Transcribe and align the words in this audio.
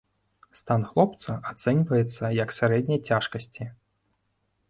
Стан 0.59 0.81
хлопца 0.91 1.31
ацэньваецца, 1.51 2.23
як 2.43 2.49
сярэдняй 2.59 2.99
цяжкасці. 3.13 3.63